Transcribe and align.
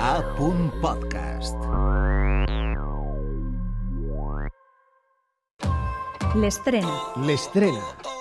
A. 0.00 0.22
Podcast. 0.80 1.56
L'estrena. 6.34 7.00
L'estrena. 7.24 8.15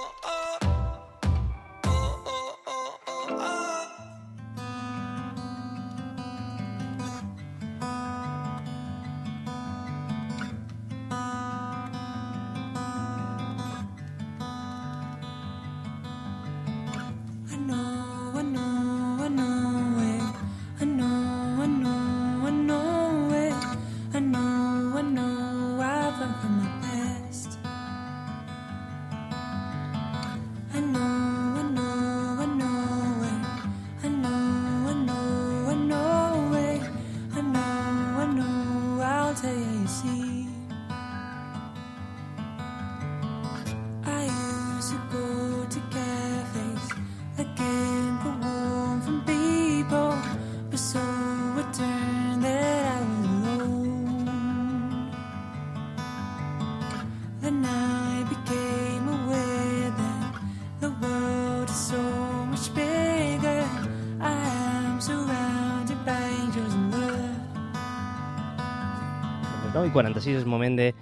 No, 69.76 69.84
i 69.84 69.92
46 69.92 70.38
és 70.40 70.46
moment 70.48 70.78
de 70.80 70.94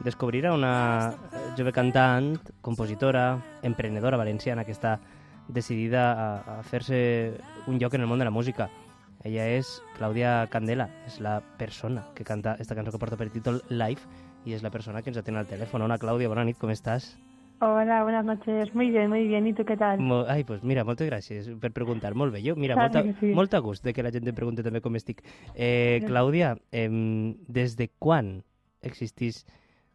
descobrir 0.00 0.46
una 0.48 1.12
jove 1.58 1.72
cantant, 1.76 2.38
compositora, 2.64 3.36
emprenedora 3.62 4.16
valenciana 4.16 4.64
que 4.64 4.72
està 4.72 4.94
decidida 5.52 6.06
a, 6.12 6.28
a 6.54 6.62
fer-se 6.64 6.96
un 7.68 7.76
lloc 7.78 7.92
en 7.92 8.06
el 8.06 8.08
món 8.08 8.22
de 8.22 8.24
la 8.24 8.32
música. 8.32 8.70
Ella 9.22 9.44
és 9.52 9.74
Clàudia 9.98 10.48
Candela, 10.50 10.88
és 11.06 11.20
la 11.20 11.42
persona 11.60 12.06
que 12.16 12.24
canta 12.24 12.56
esta 12.58 12.74
cançó 12.74 12.94
que 12.94 13.02
porta 13.02 13.20
per 13.20 13.28
títol 13.30 13.60
Life 13.68 14.08
i 14.48 14.56
és 14.56 14.64
la 14.64 14.72
persona 14.72 15.02
que 15.02 15.12
ens 15.12 15.20
atén 15.20 15.36
al 15.36 15.46
telèfon. 15.46 15.84
Hola, 15.84 16.00
Clàudia, 16.00 16.32
bona 16.32 16.48
nit, 16.48 16.58
com 16.58 16.72
estàs? 16.72 17.12
Hola, 17.64 18.02
buenas 18.02 18.24
noches. 18.24 18.74
Muy 18.74 18.90
bien, 18.90 19.08
muy 19.08 19.28
bien. 19.28 19.46
¿Y 19.46 19.52
tú 19.52 19.64
qué 19.64 19.76
tal? 19.76 20.00
Mo 20.00 20.24
Ai, 20.26 20.42
pues 20.42 20.64
mira, 20.64 20.82
moltes 20.82 21.06
gràcies 21.06 21.46
per 21.62 21.70
preguntar. 21.70 22.10
Molt 22.18 22.34
bé, 22.34 22.40
jo, 22.42 22.56
mira, 22.58 22.74
Clar 22.74 22.88
molta, 22.88 23.02
que 23.06 23.12
sí. 23.20 23.28
molt 23.38 23.54
a 23.54 23.60
gust 23.62 23.84
de 23.86 23.92
que 23.94 24.02
la 24.02 24.10
gent 24.10 24.26
em 24.26 24.34
pregunti 24.34 24.64
també 24.66 24.80
com 24.82 24.96
estic. 24.98 25.20
Eh, 25.54 26.02
Clàudia, 26.08 26.56
eh, 26.72 26.88
des 27.46 27.76
de 27.78 27.86
quan 28.02 28.32
existís 28.82 29.44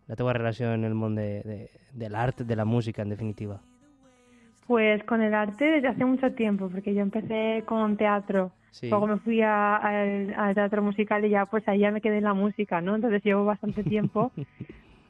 la 0.07 0.15
teva 0.15 0.31
relació 0.31 0.71
en 0.71 0.85
el 0.87 0.95
món 0.95 1.19
de, 1.19 1.41
de, 1.43 1.57
de 1.91 2.09
l'art, 2.09 2.39
de 2.47 2.55
la 2.55 2.63
música, 2.63 3.01
en 3.01 3.09
definitiva? 3.11 3.59
Pues 4.65 5.03
con 5.03 5.21
el 5.21 5.33
arte 5.33 5.65
desde 5.65 5.89
hace 5.89 6.05
mucho 6.05 6.31
tiempo, 6.35 6.69
porque 6.69 6.93
yo 6.93 7.01
empecé 7.01 7.63
con 7.65 7.97
teatro. 7.97 8.53
Sí. 8.71 8.87
Luego 8.89 9.07
me 9.07 9.17
fui 9.17 9.41
a- 9.41 9.75
al, 9.75 10.33
al 10.37 10.55
teatro 10.55 10.81
musical 10.81 11.25
y 11.25 11.31
ya 11.31 11.45
pues 11.47 11.67
ahí 11.67 11.79
ya 11.79 11.91
me 11.91 11.99
quedé 11.99 12.19
en 12.19 12.23
la 12.31 12.33
música, 12.33 12.79
¿no? 12.79 12.95
Entonces 12.95 13.21
llevo 13.25 13.43
bastante 13.43 13.83
tiempo. 13.83 14.31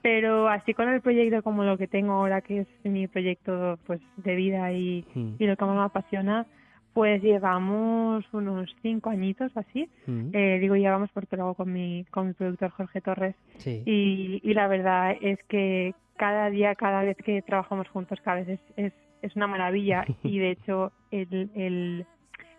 Pero 0.02 0.48
así 0.48 0.74
con 0.74 0.88
el 0.90 1.02
proyecto 1.02 1.42
como 1.44 1.64
lo 1.64 1.78
que 1.78 1.88
tengo 1.88 2.14
ahora, 2.14 2.42
que 2.42 2.60
es 2.62 2.68
mi 2.84 3.08
proyecto 3.08 3.78
pues 3.86 4.00
de 4.18 4.36
vida 4.36 4.72
y, 4.72 5.06
Mm. 5.16 5.36
y 5.40 5.46
lo 5.48 5.56
que 5.58 5.66
más 5.66 5.76
me 5.76 5.82
apasiona, 5.84 6.46
pues 6.94 7.22
llevamos 7.22 8.26
unos 8.34 8.76
cinco 8.82 9.10
añitos 9.10 9.52
así. 9.56 9.90
Mm. 10.08 10.30
Eh, 10.34 10.58
digo 10.60 10.76
llevamos 10.76 11.10
porque 11.14 11.38
lo 11.38 11.44
hago 11.44 11.54
con 11.56 11.72
mi, 11.74 12.06
con 12.12 12.28
mi 12.28 12.34
productor 12.34 12.70
Jorge 12.72 13.02
Torres. 13.02 13.36
Sí. 13.58 13.84
Y, 13.86 14.40
y 14.44 14.54
la 14.54 14.68
verdad 14.68 15.16
es 15.22 15.40
que 15.48 15.94
cada 16.16 16.50
día, 16.50 16.74
cada 16.76 17.04
vez 17.04 17.18
que 17.18 17.42
trabajamos 17.44 17.88
juntos, 17.90 18.20
cada 18.24 18.38
vez 18.38 18.50
es, 18.50 18.60
es, 18.78 18.94
es 19.22 19.36
una 19.36 19.48
maravilla. 19.48 20.06
Y 20.24 20.40
de 20.40 20.52
hecho, 20.52 20.92
el, 21.12 21.50
el, 21.56 22.06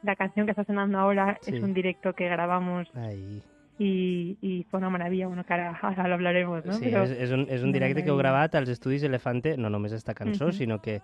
la 0.02 0.14
canción 0.14 0.46
que 0.46 0.52
está 0.52 0.64
sonando 0.64 0.98
ahora 0.98 1.38
Sí. 1.42 1.56
es 1.56 1.62
un 1.62 1.74
directo 1.74 2.12
que 2.12 2.28
grabamos 2.28 2.88
Ai. 2.94 3.42
Y, 3.78 4.36
y 4.42 4.64
fue 4.70 4.78
una 4.78 4.90
maravilla. 4.90 5.26
Bueno, 5.28 5.44
que 5.44 5.52
ahora, 5.52 5.78
ahora 5.80 6.08
lo 6.08 6.14
hablaremos, 6.14 6.64
¿no? 6.64 6.72
Sí, 6.74 6.86
Però- 6.86 7.04
és, 7.04 7.10
és, 7.12 7.30
un, 7.32 7.46
és 7.48 7.62
un 7.62 7.72
directe 7.72 8.02
que 8.02 8.10
heu 8.10 8.16
meravella. 8.16 8.48
gravat 8.48 8.54
als 8.56 8.68
Estudis 8.68 9.02
Elefante, 9.04 9.56
no 9.56 9.70
només 9.70 9.92
esta 9.92 10.14
cançó, 10.14 10.46
Mhm. 10.48 10.52
sinó 10.52 10.80
que 10.80 11.00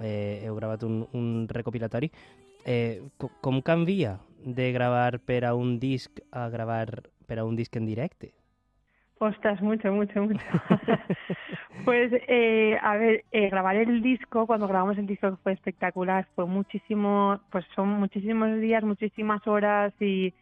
eh, 0.00 0.42
heu 0.44 0.54
gravat 0.54 0.82
un, 0.84 1.06
un 1.12 1.46
recopilatori. 1.48 2.10
Eh, 2.66 3.00
com, 3.16 3.30
com 3.40 3.62
canvia 3.62 4.18
de 4.44 4.72
gravar 4.72 5.20
per 5.20 5.44
a 5.46 5.54
un 5.54 5.78
disc 5.80 6.20
a 6.30 6.48
gravar 6.50 7.02
per 7.26 7.38
a 7.38 7.44
un 7.44 7.56
disc 7.56 7.74
en 7.76 7.86
directe? 7.86 8.34
Ostras, 9.20 9.60
mucho, 9.62 9.90
mucho, 9.92 10.22
mucho. 10.22 10.38
pues, 11.84 12.12
eh, 12.28 12.76
a 12.80 12.96
ver, 12.96 13.24
eh, 13.32 13.48
grabar 13.50 13.74
el 13.76 14.00
disco, 14.02 14.46
cuando 14.46 14.68
grabamos 14.68 14.96
el 14.98 15.06
disco 15.06 15.36
fue 15.42 15.52
espectacular, 15.52 16.28
fue 16.36 16.46
muchísimo, 16.46 17.40
pues 17.50 17.64
son 17.74 17.88
muchísimos 17.88 18.60
días, 18.60 18.84
muchísimas 18.84 19.44
horas 19.46 19.92
y 20.00 20.32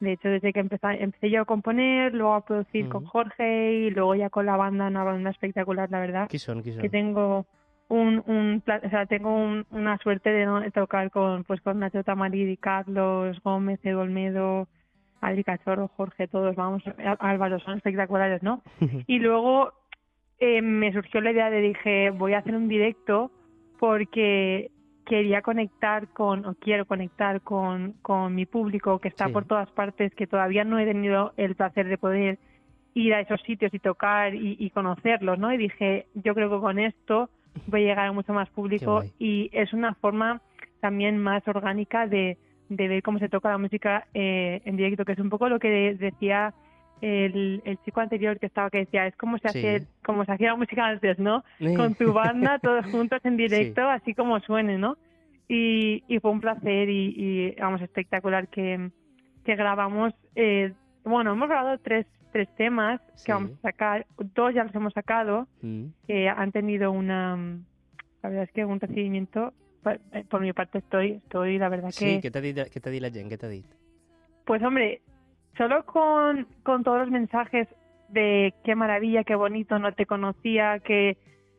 de 0.00 0.12
hecho 0.12 0.28
desde 0.28 0.52
que 0.52 0.60
empecé, 0.60 1.02
empecé 1.02 1.30
yo 1.30 1.42
a 1.42 1.44
componer, 1.44 2.12
luego 2.14 2.34
a 2.34 2.44
producir 2.44 2.88
con. 2.88 3.04
Jorge 3.06 3.72
y 3.72 3.90
luego 3.90 4.14
ya 4.14 4.28
con 4.30 4.44
la 4.46 4.56
banda, 4.56 4.88
una 4.88 5.04
banda 5.04 5.30
espectacular, 5.30 5.90
la 5.90 6.00
verdad, 6.00 6.28
Qui 6.28 6.38
són, 6.38 6.62
qui 6.62 6.72
són? 6.72 6.82
que 6.82 6.88
tengo 6.90 7.46
un, 7.88 8.22
un 8.26 8.62
o 8.66 8.90
sea, 8.90 9.06
tengo 9.06 9.34
un- 9.34 9.64
una 9.70 9.96
suerte 9.98 10.30
de, 10.30 10.70
tocar 10.72 11.10
con, 11.10 11.44
pues 11.44 11.60
con 11.62 11.78
Nacho 11.78 12.02
Tamaridi, 12.04 12.56
Carlos 12.56 13.40
Gómez, 13.42 13.78
Edu 13.84 14.00
Olmedo, 14.00 14.66
Ali 15.20 15.42
Cachorro, 15.44 15.88
Jorge, 15.96 16.28
todos, 16.28 16.54
vamos, 16.56 16.82
Álvaro, 17.20 17.58
son 17.60 17.76
espectaculares, 17.78 18.42
¿no? 18.42 18.62
Y 19.06 19.18
luego 19.18 19.72
eh, 20.38 20.60
me 20.62 20.92
surgió 20.92 21.20
la 21.22 21.30
idea 21.30 21.48
de 21.48 21.60
dije, 21.62 22.10
voy 22.10 22.34
a 22.34 22.38
hacer 22.38 22.54
un 22.54 22.68
directo 22.68 23.30
porque 23.78 24.70
quería 25.06 25.40
conectar 25.40 26.08
con, 26.08 26.44
o 26.44 26.54
quiero 26.54 26.84
conectar 26.84 27.40
con, 27.40 27.94
con 28.02 28.34
mi 28.34 28.44
público 28.44 28.98
que 28.98 29.08
está 29.08 29.26
Sí. 29.26 29.32
por 29.32 29.44
todas 29.46 29.70
partes, 29.70 30.14
que 30.14 30.26
todavía 30.26 30.64
no 30.64 30.78
he 30.78 30.84
tenido 30.84 31.32
el 31.36 31.54
placer 31.54 31.86
de 31.88 31.96
poder 31.96 32.38
ir 32.94 33.14
a 33.14 33.20
esos 33.20 33.40
sitios 33.42 33.72
y 33.72 33.78
tocar 33.78 34.34
y, 34.34 34.56
y 34.58 34.70
conocerlos, 34.70 35.38
¿no? 35.38 35.52
Y 35.52 35.58
dije, 35.58 36.06
yo 36.14 36.34
creo 36.34 36.50
que 36.50 36.60
con 36.60 36.78
esto 36.78 37.30
voy 37.68 37.84
a 37.84 37.86
llegar 37.88 38.06
a 38.08 38.12
mucho 38.12 38.32
más 38.32 38.48
público 38.50 39.02
y 39.18 39.48
es 39.52 39.72
una 39.72 39.94
forma 39.94 40.40
también 40.80 41.18
más 41.18 41.46
orgánica 41.46 42.06
de, 42.06 42.36
de 42.68 42.88
ver 42.88 43.02
cómo 43.02 43.18
se 43.18 43.28
toca 43.28 43.48
la 43.50 43.58
música 43.58 44.06
eh, 44.12 44.60
en 44.64 44.76
directo, 44.76 45.04
que 45.04 45.12
es 45.12 45.18
un 45.18 45.30
poco 45.30 45.48
lo 45.48 45.58
que 45.58 45.94
decía 45.98 46.52
el, 47.00 47.62
el 47.64 47.78
chico 47.84 48.00
anterior 48.00 48.38
que 48.38 48.46
estaba 48.46 48.70
que 48.70 48.78
decía, 48.78 49.06
es 49.06 49.16
como 49.16 49.38
se, 49.38 49.48
Sí. 49.50 49.58
hace, 49.58 49.86
como 50.04 50.24
se 50.24 50.32
hacía 50.32 50.48
la 50.50 50.56
música 50.56 50.86
antes, 50.86 51.18
¿no? 51.18 51.44
Con 51.76 51.94
tu 51.94 52.12
banda, 52.12 52.58
todos 52.62 52.84
juntos 52.86 53.20
en 53.24 53.36
directo, 53.36 53.88
así 53.88 54.14
como 54.14 54.40
suene, 54.40 54.78
¿no? 54.78 54.96
Y, 55.48 56.02
y 56.08 56.18
fue 56.20 56.30
un 56.32 56.40
placer 56.40 56.88
y, 56.88 57.14
y 57.16 57.54
vamos, 57.60 57.80
espectacular 57.82 58.48
que, 58.48 58.90
que 59.44 59.54
grabamos. 59.56 60.12
eh, 60.34 60.72
bueno, 61.04 61.32
hemos 61.32 61.48
grabado 61.48 61.78
tres, 61.78 62.04
tres 62.32 62.48
temas 62.56 63.00
Sí. 63.14 63.26
que 63.26 63.32
vamos 63.32 63.52
a 63.52 63.60
sacar, 63.62 64.06
dos 64.34 64.52
ya 64.54 64.64
los 64.64 64.74
hemos 64.74 64.92
sacado, 64.92 65.46
Mm. 65.62 65.86
que 66.06 66.28
han 66.28 66.50
tenido 66.52 66.90
una, 66.90 67.36
la 68.22 68.28
verdad 68.28 68.44
es 68.44 68.50
que 68.52 68.64
un 68.64 68.80
recibimiento, 68.80 69.52
por, 69.84 70.00
eh, 70.12 70.24
por 70.28 70.40
mi 70.40 70.52
parte 70.52 70.78
estoy, 70.78 71.12
estoy 71.12 71.58
la 71.58 71.68
verdad 71.68 71.90
Sí, 71.92 72.20
que, 72.20 72.30
t'ha 72.32 72.40
dit, 72.40 72.56
què 72.58 72.80
t'ha 72.80 72.90
dit 72.90 73.00
la 73.00 73.10
gent? 73.10 73.30
Què 73.30 73.38
t'ha 73.38 73.48
dit? 73.48 73.64
pues 74.46 74.60
hombre, 74.64 75.00
solo 75.56 75.84
con, 75.84 76.46
con 76.62 76.84
todos 76.84 76.98
los 77.00 77.10
mensajes 77.10 77.68
de 78.08 78.54
qué 78.64 78.74
maravilla, 78.74 79.24
qué 79.24 79.34
bonito, 79.34 79.78
no 79.78 79.92
te 79.92 80.06
conocía, 80.06 80.78
que 80.80 81.16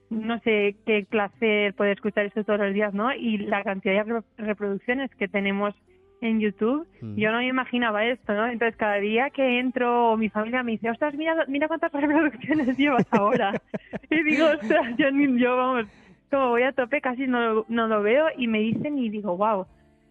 no 0.09 0.39
sé, 0.39 0.75
qué 0.85 1.05
placer 1.09 1.73
poder 1.73 1.93
escuchar 1.93 2.25
esto 2.25 2.43
todos 2.45 2.59
los 2.59 2.73
días, 2.73 2.93
¿no? 2.93 3.13
Y 3.13 3.37
la 3.39 3.63
cantidad 3.63 4.05
de 4.05 4.13
re- 4.13 4.21
reproducciones 4.37 5.13
que 5.15 5.27
tenemos 5.27 5.75
en 6.21 6.39
YouTube, 6.39 6.87
Mm. 7.01 7.15
yo 7.17 7.31
no 7.31 7.37
me 7.39 7.47
imaginaba 7.47 8.05
esto, 8.05 8.33
¿no? 8.33 8.47
Entonces 8.47 8.75
cada 8.77 8.95
día 8.95 9.29
que 9.29 9.59
entro, 9.59 10.15
mi 10.17 10.29
familia 10.29 10.63
me 10.63 10.71
dice, 10.71 10.89
ostras, 10.89 11.13
mira, 11.15 11.43
mira 11.47 11.67
cuántas 11.67 11.91
reproducciones 12.71 12.77
llevas 12.77 13.05
ahora. 13.11 13.61
y 14.09 14.23
digo, 14.23 14.45
ostras, 14.47 14.95
yo, 14.97 15.11
ni- 15.11 15.39
yo 15.39 15.57
vamos, 15.57 15.85
como 16.31 16.49
voy 16.49 16.63
a 16.63 16.71
tope 16.71 17.01
casi 17.01 17.27
no, 17.27 17.39
lo- 17.53 17.65
no 17.67 17.87
lo 17.87 18.01
veo 18.01 18.27
y 18.37 18.47
me 18.47 18.59
dicen 18.59 18.97
y 18.97 19.09
digo, 19.09 19.35
wow. 19.35 19.65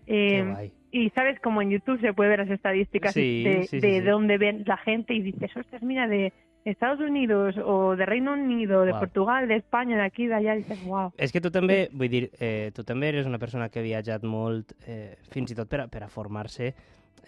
Qué 0.06 0.38
Eh, 0.40 0.44
guai. 0.44 0.72
Y 1.04 1.10
sabes, 1.10 1.38
como 1.40 1.60
en 1.62 1.70
YouTube 1.70 2.00
se 2.00 2.12
puede 2.12 2.30
ver 2.30 2.40
las 2.40 2.50
estadísticas 2.50 3.12
Sí, 3.12 3.42
de, 3.44 3.62
sí, 3.64 3.68
sí, 3.68 3.80
de 3.80 4.00
sí. 4.00 4.06
dónde 4.06 4.38
ven 4.38 4.62
la 4.66 4.76
gente 4.78 5.14
y 5.14 5.22
dices, 5.22 5.50
ostras, 5.56 5.82
mira, 5.82 6.06
de 6.08 6.32
Estados 6.64 7.00
Unidos 7.00 7.54
o 7.64 7.94
de 7.96 8.06
Reino 8.06 8.32
Unido, 8.32 8.82
de 8.82 8.90
Guau. 8.90 9.00
Portugal, 9.00 9.46
de 9.48 9.56
España, 9.56 9.96
de 9.96 10.02
aquí, 10.04 10.26
de 10.26 10.34
allá, 10.34 10.54
dices, 10.54 10.80
wow. 10.82 11.12
És 11.16 11.30
que 11.32 11.40
tu 11.40 11.50
també, 11.54 11.88
vull 11.92 12.08
dir, 12.10 12.30
eh, 12.40 12.72
tu 12.74 12.82
també 12.82 13.08
eres 13.12 13.26
una 13.26 13.38
persona 13.38 13.68
que 13.68 13.78
ha 13.78 13.86
viatjat 13.86 14.24
molt, 14.24 14.72
eh, 14.86 15.16
fins 15.30 15.52
i 15.52 15.54
tot 15.54 15.68
per 15.68 15.82
a, 15.84 15.86
per 15.88 16.02
a 16.02 16.08
formar-se 16.08 16.72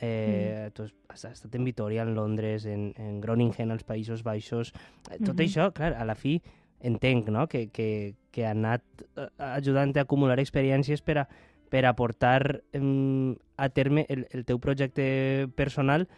eh, 0.00 0.70
tu 0.74 0.82
has, 0.84 0.94
has 1.08 1.24
estat 1.32 1.54
en 1.54 1.64
Vitoria, 1.64 2.02
en 2.02 2.14
Londres, 2.14 2.66
en, 2.66 2.92
en 2.98 3.20
Groningen, 3.20 3.70
als 3.70 3.84
Països 3.84 4.22
Baixos... 4.22 4.72
Eh, 5.10 5.18
Tot 5.18 5.34
Mhm. 5.36 5.44
això, 5.46 5.72
clar, 5.72 5.94
a 5.94 6.04
la 6.04 6.14
fi 6.14 6.40
entenc 6.80 7.28
no? 7.34 7.48
que, 7.48 7.68
que, 7.74 8.14
que 8.30 8.46
ha 8.46 8.52
anat 8.54 8.82
eh, 9.16 9.28
ajudant 9.38 9.96
a 9.96 10.02
acumular 10.06 10.38
experiències 10.38 11.02
per 11.02 11.18
a, 11.18 11.28
per 11.70 11.84
a 11.86 11.94
portar 11.96 12.62
em, 12.72 13.36
a 13.56 13.68
terme 13.68 14.06
el, 14.08 14.26
el 14.32 14.44
teu 14.44 14.58
projecte 14.58 15.48
personal 15.56 16.08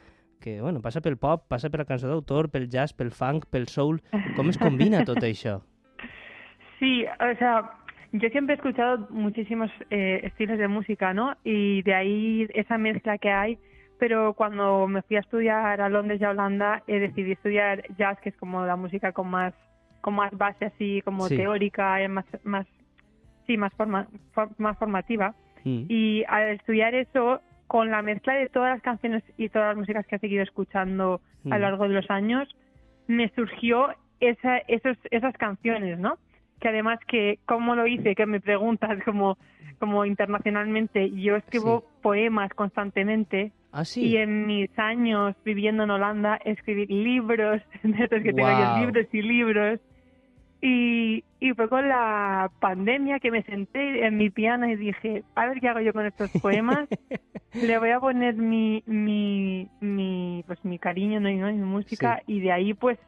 que 0.40 0.60
bueno, 0.62 0.80
passa 0.80 1.02
pel 1.04 1.18
pop, 1.20 1.44
passa 1.48 1.68
per 1.70 1.82
la 1.82 1.88
cançó 1.88 2.08
d'autor, 2.08 2.48
pel 2.50 2.70
jazz, 2.72 2.94
pel 2.96 3.10
funk, 3.12 3.44
pel 3.52 3.68
soul... 3.68 4.00
Com 4.36 4.48
es 4.48 4.58
combina 4.58 5.04
tot 5.08 5.20
això? 5.22 5.60
Sí, 6.78 7.04
o 7.04 7.36
sea, 7.36 7.70
yo 8.12 8.28
siempre 8.30 8.54
he 8.54 8.56
escuchado 8.56 9.06
muchísimos 9.10 9.70
eh, 9.90 10.20
estilos 10.24 10.58
de 10.58 10.66
música, 10.66 11.12
¿no? 11.12 11.36
Y 11.44 11.82
de 11.82 11.94
ahí 11.94 12.48
esa 12.54 12.78
mezcla 12.78 13.18
que 13.18 13.30
hay. 13.30 13.58
Pero 13.98 14.32
cuando 14.32 14.88
me 14.88 15.02
fui 15.02 15.16
a 15.18 15.20
estudiar 15.20 15.78
a 15.82 15.88
Londres 15.90 16.18
y 16.20 16.24
a 16.24 16.30
Holanda, 16.30 16.82
eh, 16.86 17.00
decidí 17.00 17.32
estudiar 17.32 17.84
jazz, 17.98 18.18
que 18.20 18.30
es 18.30 18.36
como 18.36 18.64
la 18.64 18.76
música 18.76 19.12
con 19.12 19.28
más, 19.28 19.52
con 20.00 20.14
más 20.14 20.32
base 20.32 20.64
así, 20.64 21.02
como 21.04 21.28
Sí. 21.28 21.36
teórica, 21.36 22.00
eh, 22.00 22.08
más, 22.08 22.24
más, 22.44 22.66
sí, 23.50 23.56
más 23.56 23.72
forma, 23.74 24.06
for- 24.32 24.50
más 24.58 24.78
formativa. 24.78 25.34
Mm. 25.64 25.82
Y 25.88 26.24
al 26.28 26.50
estudiar 26.50 26.94
eso, 26.94 27.40
con 27.66 27.90
la 27.90 28.02
mezcla 28.02 28.34
de 28.34 28.48
todas 28.48 28.70
las 28.74 28.82
canciones 28.82 29.22
y 29.36 29.48
todas 29.48 29.68
las 29.68 29.76
músicas 29.76 30.06
que 30.06 30.16
he 30.16 30.18
seguido 30.20 30.42
escuchando 30.42 31.20
a 31.46 31.48
Mm. 31.48 31.50
lo 31.50 31.58
largo 31.58 31.88
de 31.88 31.94
los 31.94 32.10
años, 32.10 32.48
me 33.08 33.28
surgió 33.30 33.88
esa, 34.20 34.58
esos, 34.68 34.96
esas 35.10 35.34
canciones, 35.36 35.98
¿no? 35.98 36.18
Que 36.60 36.68
además 36.68 36.98
que, 37.08 37.38
¿cómo 37.46 37.74
lo 37.74 37.86
hice? 37.86 38.14
Que 38.14 38.26
me 38.26 38.40
preguntas 38.40 38.90
como, 39.04 39.36
como 39.78 40.04
internacionalmente, 40.04 41.10
yo 41.10 41.36
escribo 41.36 41.80
Sí. 41.80 41.86
poemas 42.02 42.50
constantemente 42.54 43.52
Ah, 43.72 43.84
sí? 43.84 44.04
y 44.08 44.16
en 44.16 44.46
mis 44.46 44.70
años 44.78 45.34
viviendo 45.44 45.84
en 45.84 45.90
Holanda 45.90 46.38
escribí 46.44 46.86
libros, 46.86 47.62
de 47.82 48.04
estos 48.04 48.22
que 48.22 48.32
tengo 48.32 48.48
Guau. 48.48 48.76
yo, 48.80 48.86
libros 48.86 49.06
y 49.12 49.22
libros. 49.22 49.80
Y, 50.62 51.24
y 51.40 51.52
fue 51.54 51.68
con 51.68 51.88
la 51.88 52.50
pandemia 52.60 53.18
que 53.18 53.30
me 53.30 53.42
senté 53.44 54.04
en 54.06 54.16
mi 54.18 54.28
piano 54.30 54.68
y 54.68 54.76
dije, 54.76 55.22
a 55.34 55.46
ver 55.46 55.60
qué 55.60 55.68
hago 55.68 55.80
yo 55.80 55.92
con 55.92 56.04
estos 56.06 56.30
poemas. 56.42 56.88
Le 57.54 57.78
voy 57.78 57.90
a 57.90 57.98
poner 58.00 58.34
mi, 58.36 58.82
mi, 58.86 59.68
mi, 59.80 60.44
pues 60.46 60.62
mi 60.64 60.78
cariño 60.78 61.18
¿no? 61.20 61.28
y 61.30 61.36
¿no? 61.36 61.46
mi 61.52 61.58
música 61.58 62.22
y 62.26 62.40
de 62.40 62.52
ahí 62.52 62.74
pues 62.74 62.98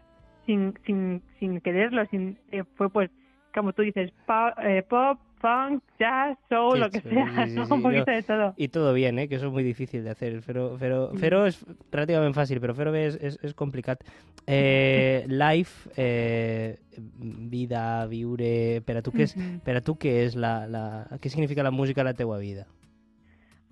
sin, 0.47 0.75
sin, 0.85 1.23
sin 1.39 1.61
quererlo, 1.61 2.05
sin, 2.07 2.39
eh, 2.51 2.65
fue 2.77 2.89
pues 2.91 3.11
como 3.55 3.73
tú 3.73 3.83
dices, 3.83 4.11
pa- 4.27 4.55
eh, 4.63 4.83
pop, 4.83 5.19
funk, 5.43 5.83
jazz, 5.99 6.39
soul, 6.49 6.75
Qué 6.75 6.81
lo 6.81 6.91
que 6.91 7.01
sea, 7.01 7.47
sí, 7.47 7.53
¿no? 7.55 7.67
un 7.69 7.83
poquito 7.83 8.11
de 8.11 8.23
todo. 8.23 8.55
Y 8.57 8.69
todo 8.69 8.95
bien, 8.95 9.19
eh? 9.19 9.29
que 9.29 9.35
eso 9.35 9.49
es 9.49 9.53
muy 9.53 9.65
difícil 9.65 10.05
de 10.05 10.11
hacer. 10.11 10.41
Pero, 10.47 10.77
pero, 10.79 11.11
pero 11.21 11.47
es 11.47 11.67
relativamente 11.91 12.35
fácil, 12.35 12.61
pero 12.61 12.75
fer-ho 12.75 12.93
bé 12.95 13.09
és, 13.11 13.19
és, 13.21 13.39
és 13.43 13.55
complicat. 13.59 14.07
Eh, 14.47 15.27
life, 15.45 15.91
eh, 15.97 16.79
vida, 16.97 18.07
viure... 18.07 18.81
Per 18.87 18.97
a 18.97 19.03
tu, 19.03 19.13
què 19.13 19.27
és, 19.27 19.35
Ujú. 19.37 19.59
per 19.67 19.77
a 19.77 19.85
tu 19.85 19.99
què 19.99 20.23
és 20.23 20.39
la, 20.39 20.55
la... 20.71 20.85
Què 21.19 21.29
significa 21.29 21.67
la 21.67 21.75
música 21.75 22.07
la 22.07 22.15
teua 22.15 22.39
vida? 22.39 22.65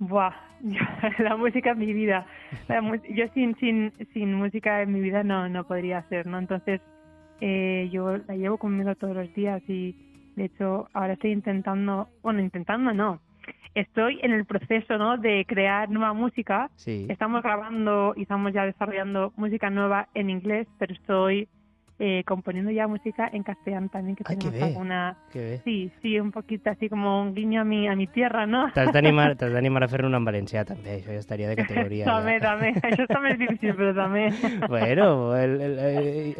Buah, 0.01 0.35
la 1.19 1.37
música 1.37 1.73
en 1.73 1.79
mi 1.79 1.93
vida. 1.93 2.27
La 2.69 2.83
yo 3.15 3.27
sin, 3.35 3.55
sin, 3.61 3.93
sin 4.13 4.35
música 4.35 4.83
en 4.83 4.93
mi 4.93 5.01
vida 5.01 5.23
no, 5.23 5.49
no 5.49 5.67
podría 5.67 6.03
ser, 6.09 6.27
¿no? 6.27 6.39
Entonces, 6.39 6.81
eh, 7.41 7.89
yo 7.93 8.19
la 8.19 8.35
llevo 8.37 8.59
conmigo 8.59 8.95
todos 8.97 9.15
los 9.15 9.33
días 9.35 9.63
y, 9.69 10.10
de 10.37 10.44
hecho, 10.44 10.88
ahora 10.93 11.15
estoy 11.15 11.32
intentando, 11.32 12.09
bueno, 12.23 12.41
intentando 12.41 12.93
no, 12.93 13.21
estoy 13.75 14.19
en 14.23 14.32
el 14.32 14.44
proceso, 14.47 14.99
¿no? 14.99 15.17
De 15.17 15.44
crear 15.47 15.91
nueva 15.91 16.12
música. 16.12 16.71
Sí. 16.77 17.06
Estamos 17.09 17.43
grabando 17.43 18.15
y 18.17 18.23
estamos 18.23 18.53
ya 18.53 18.65
desarrollando 18.65 19.32
música 19.37 19.71
nueva 19.71 20.09
en 20.15 20.31
inglés, 20.31 20.67
pero 20.79 20.94
estoy 20.94 21.49
eh, 22.02 22.25
componiendo 22.25 22.70
ya 22.73 22.88
música 22.88 23.29
en 23.31 23.43
castellano 23.43 23.88
también, 23.93 24.17
que 24.17 24.25
Ay, 24.26 24.37
qué 24.38 24.49
tenemos 24.49 24.69
alguna... 24.70 25.19
Sí, 25.64 25.93
sí, 26.00 26.19
un 26.19 26.32
poquito 26.32 26.70
así 26.70 26.88
como 26.88 27.20
un 27.20 27.35
guiño 27.35 27.61
a 27.61 27.64
mi, 27.64 27.87
a 27.88 27.94
mi 27.94 28.06
tierra, 28.06 28.47
¿no? 28.47 28.73
T'has 28.73 28.91
d'animar 28.93 29.37
t'has 29.37 29.52
d'animar 29.52 29.85
a 29.85 29.88
fer-ne 29.93 30.08
una 30.08 30.17
en 30.17 30.25
valencià, 30.25 30.64
també. 30.64 30.97
Això 31.02 31.12
ja 31.12 31.20
estaria 31.20 31.49
de 31.52 31.56
categoria. 31.61 32.06
també, 32.08 32.38
ja. 32.41 32.47
també. 32.49 32.73
Això 32.88 33.06
també 33.06 33.35
és 33.35 33.38
difícil, 33.38 33.75
però 33.76 33.93
també. 33.94 34.31
Bueno, 34.70 35.37
el, 35.37 35.61
el, 35.61 35.79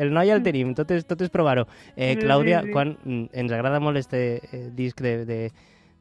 el, 0.01 0.13
noi 0.17 0.31
el 0.33 0.43
tenim, 0.43 0.73
tot 0.75 0.91
és, 0.97 1.05
tot 1.05 1.21
és 1.21 1.29
provar-ho. 1.31 1.67
Eh, 1.95 2.17
Clàudia, 2.17 2.63
sí, 2.65 2.67
sí. 2.73 2.73
quan 2.73 2.97
mm, 3.05 3.29
ens 3.45 3.53
agrada 3.53 3.79
molt 3.85 4.01
este 4.01 4.41
eh, 4.41 4.65
disc 4.75 4.99
de, 5.05 5.27
de, 5.29 5.41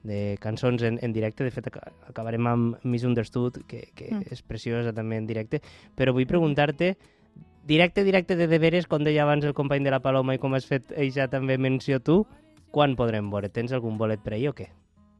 de 0.07 0.37
cançons 0.39 0.81
en, 0.87 1.01
en 1.03 1.11
directe, 1.11 1.43
de 1.43 1.51
fet 1.51 1.67
aca- 1.67 1.91
acabarem 2.07 2.47
amb 2.47 2.77
Misunderstood, 2.87 3.65
que, 3.67 3.89
que 3.93 4.07
Mm. 4.15 4.23
és 4.31 4.41
preciosa 4.41 4.93
també 4.95 5.17
en 5.19 5.27
directe, 5.27 5.59
però 5.99 6.13
vull 6.15 6.25
preguntar-te, 6.25 6.95
directe, 7.69 8.03
directe 8.03 8.35
de 8.35 8.47
deberes, 8.49 8.87
com 8.89 9.05
deia 9.05 9.23
abans 9.23 9.45
el 9.45 9.53
company 9.53 9.85
de 9.85 9.93
la 9.93 10.01
Paloma 10.01 10.33
i 10.35 10.41
com 10.41 10.57
has 10.57 10.65
fet 10.67 10.89
ja 11.13 11.29
també 11.29 11.55
menció 11.61 12.01
tu, 12.01 12.23
quan 12.73 12.97
podrem 12.97 13.29
veure? 13.31 13.49
Tens 13.53 13.71
algun 13.77 13.97
bolet 14.01 14.19
per 14.25 14.33
ahí 14.35 14.47
o 14.49 14.53
què? 14.57 14.71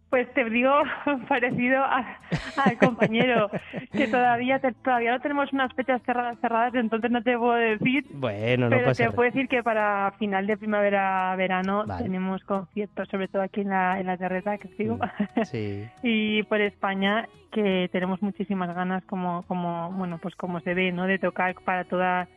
Pues 0.10 0.26
te 0.34 0.42
digo 0.50 0.72
parecido 1.30 1.84
a- 1.86 2.18
al 2.66 2.78
compañero, 2.80 3.52
que 3.94 4.08
todavía 4.08 4.58
te- 4.58 4.74
todavía 4.84 5.12
no 5.14 5.20
tenemos 5.22 5.54
unas 5.54 5.72
fechas 5.76 6.02
cerradas, 6.04 6.40
cerradas, 6.42 6.74
entonces 6.74 7.12
no 7.12 7.22
te 7.22 7.38
puedo 7.38 7.54
decir, 7.54 8.06
Bueno, 8.16 8.70
no 8.72 8.76
pero 8.76 8.92
te 8.94 9.12
puedo 9.12 9.30
decir 9.30 9.48
que 9.48 9.62
para 9.62 10.12
final 10.18 10.48
de 10.48 10.58
primavera-verano 10.58 11.86
Vale. 11.86 12.04
tenemos 12.04 12.44
conciertos, 12.44 13.08
sobre 13.10 13.28
todo 13.28 13.44
aquí 13.44 13.62
en 13.62 13.70
la, 13.70 14.00
en 14.00 14.08
la 14.08 14.18
terreta 14.18 14.58
que 14.58 14.70
sigo, 14.70 14.98
Mm, 14.98 15.44
Sí. 15.44 15.86
y 16.04 16.42
por 16.50 16.60
España, 16.62 17.28
que 17.52 17.88
tenemos 17.92 18.20
muchísimas 18.24 18.74
ganas, 18.76 19.04
como, 19.06 19.44
como, 19.44 19.92
bueno, 19.92 20.18
pues 20.20 20.36
como 20.36 20.60
se 20.62 20.74
ve, 20.74 20.92
¿no? 20.92 21.06
De 21.06 21.20
tocar 21.20 21.54
para 21.64 21.84
toda, 21.84 22.28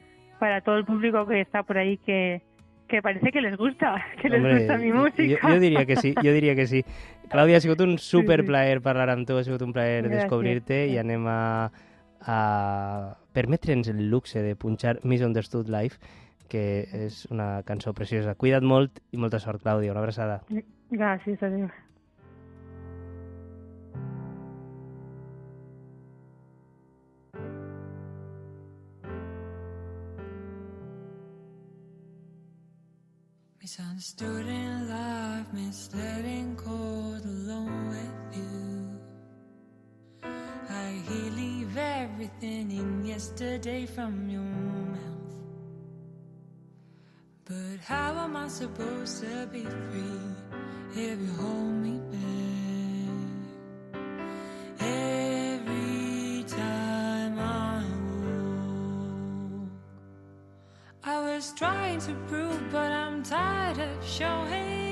para 0.43 0.61
todo 0.61 0.77
el 0.77 0.85
público 0.85 1.25
que 1.25 1.41
está 1.41 1.63
por 1.63 1.79
ahí 1.79 1.99
que 1.99 2.43
que 2.89 3.01
parece 3.01 3.31
que 3.31 3.41
les 3.41 3.57
gusta, 3.57 4.05
que 4.21 4.29
les 4.29 4.39
Hombre, 4.39 4.59
gusta 4.59 4.77
mi 4.77 4.93
música. 4.93 5.39
Jo, 5.41 5.55
jo 5.55 5.61
diria 5.61 5.87
que 5.87 5.95
sí, 5.95 6.15
jo 6.17 6.33
diria 6.33 6.57
que 6.57 6.67
sí. 6.67 6.85
Clàudia, 7.31 7.59
ha 7.59 7.61
sigut 7.61 7.81
un 7.81 7.97
super 7.97 8.41
sí. 8.41 8.47
plaer 8.49 8.81
parlar 8.83 9.07
amb 9.15 9.23
tu, 9.25 9.37
ha 9.39 9.45
sigut 9.47 9.63
un 9.63 9.71
plaer 9.73 10.03
Gràcies. 10.03 10.25
descobrir-te 10.25 10.81
i 10.91 10.99
anem 10.99 11.29
a, 11.31 11.71
a 12.27 12.41
permetre'ns 13.33 13.93
el 13.95 14.11
luxe 14.11 14.43
de 14.43 14.57
punxar 14.59 14.99
Misunderstood 15.05 15.71
Live, 15.71 16.03
que 16.51 16.89
és 17.07 17.23
una 17.31 17.63
cançó 17.63 17.95
preciosa. 17.95 18.35
Cuida't 18.35 18.67
molt 18.67 18.99
i 19.15 19.23
molta 19.23 19.39
sort, 19.39 19.63
Clàudia. 19.63 19.95
Una 19.95 20.03
abraçada. 20.03 20.43
Gràcies, 20.91 21.39
adéu. 21.39 21.71
Misunderstood 33.63 34.47
in 34.49 34.89
life, 34.89 35.47
misled 35.53 36.25
cold 36.57 37.25
alone 37.25 37.91
with 37.91 38.37
you. 38.37 38.99
I 40.69 41.01
hear 41.07 41.31
leave 41.31 41.77
everything 41.77 42.73
in 42.73 43.07
yesterday 43.07 43.87
from 43.87 44.29
your 44.29 44.43
mouth. 44.43 45.37
But 47.45 47.79
how 47.87 48.19
am 48.25 48.37
I 48.37 48.49
supposed 48.49 49.23
to 49.23 49.47
be 49.53 49.63
free 49.63 51.01
if 51.01 51.21
you 51.21 51.33
hold 51.39 51.75
me 51.85 52.01
back? 52.11 52.42
Was 61.43 61.53
trying 61.55 61.99
to 61.99 62.15
prove, 62.29 62.63
but 62.71 62.93
I'm 62.93 63.21
tired 63.25 63.77
of 63.77 64.07
showing 64.07 64.92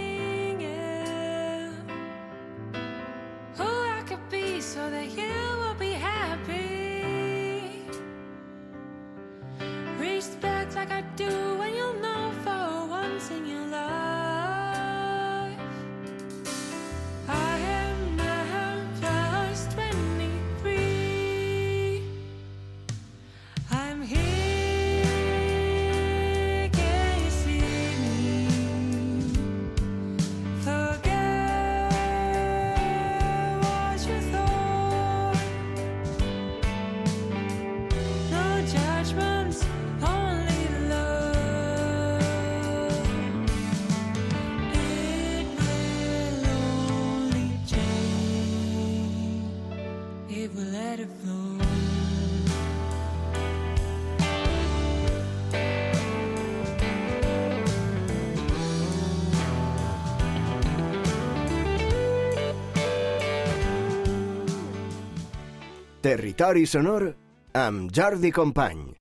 Territori 66.01 66.65
Sonor 66.67 67.15
amb 67.53 67.91
Jordi 67.91 68.31
Compagni. 68.31 68.95